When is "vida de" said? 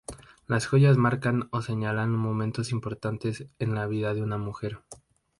3.85-4.23